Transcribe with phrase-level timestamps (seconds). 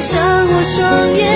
[0.00, 1.29] 闭上我双眼，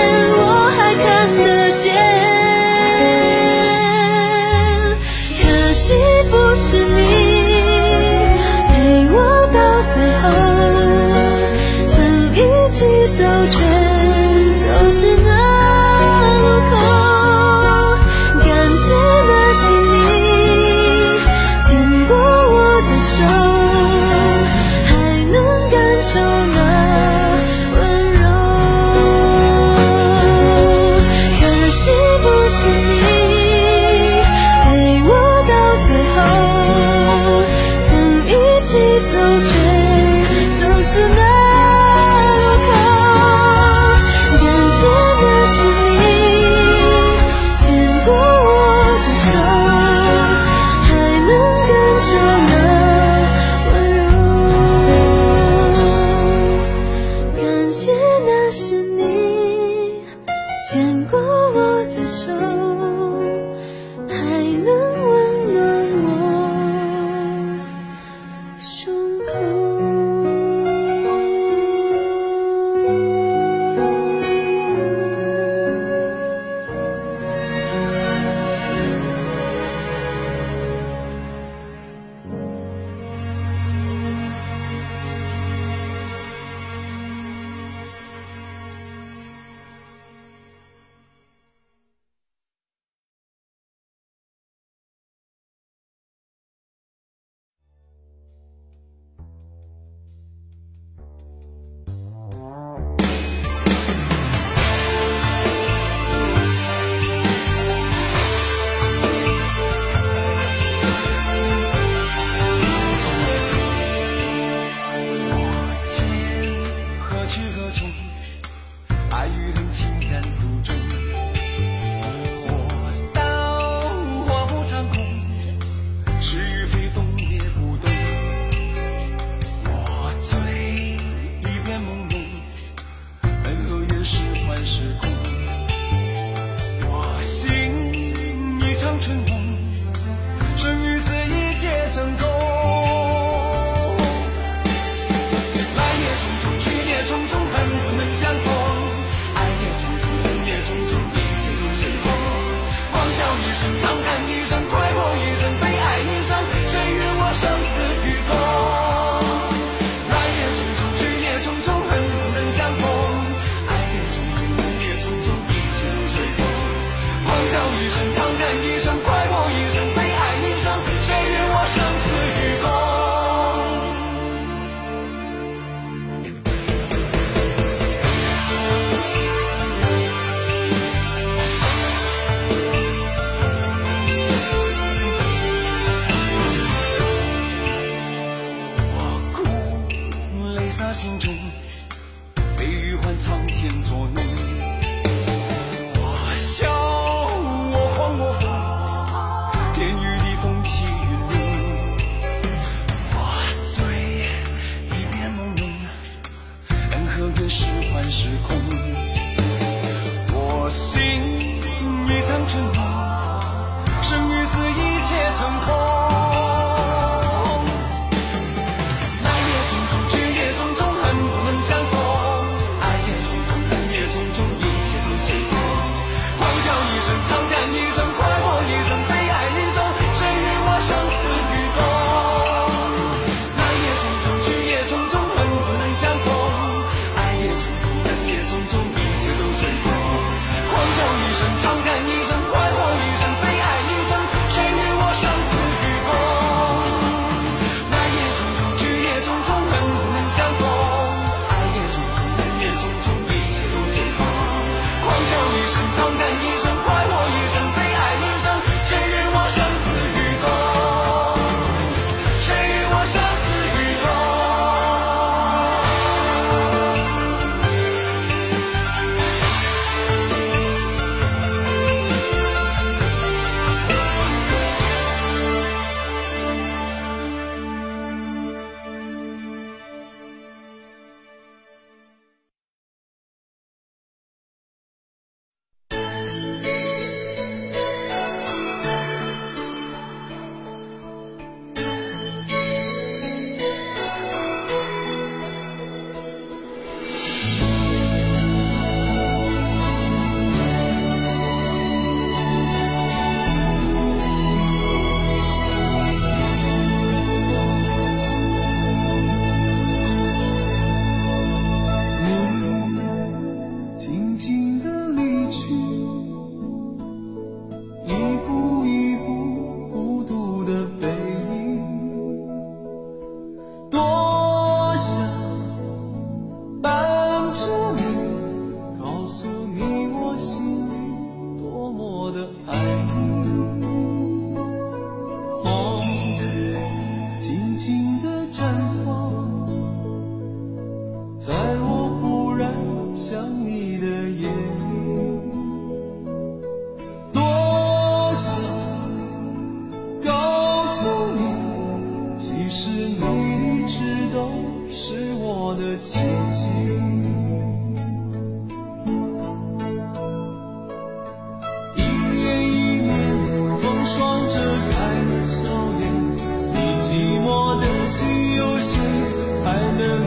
[369.65, 370.24] 还能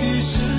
[0.00, 0.49] 其实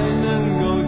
[0.00, 0.79] 才能够